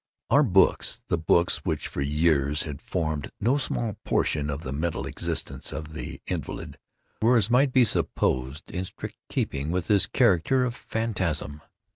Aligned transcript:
Our 0.31 0.41
books—the 0.41 1.19
books 1.19 1.57
which, 1.57 1.87
for 1.87 2.01
years, 2.01 2.63
had 2.63 2.81
formed 2.81 3.29
no 3.39 3.57
small 3.59 3.97
portion 4.03 4.49
of 4.49 4.61
the 4.61 4.71
mental 4.71 5.05
existence 5.05 5.71
of 5.71 5.93
the 5.93 6.19
invalid—were, 6.25 7.37
as 7.37 7.51
might 7.51 7.71
be 7.71 7.85
supposed, 7.85 8.71
in 8.71 8.85
strict 8.85 9.17
keeping 9.29 9.69
with 9.69 9.85
this 9.85 10.07
character 10.07 10.65
of 10.65 10.73
phantasm. 10.73 11.61